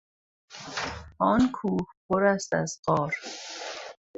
آن 1.31 1.51
کوه 1.51 1.83
پر 2.09 2.23
است 2.25 2.53
از 2.53 2.79
غار. 2.87 3.15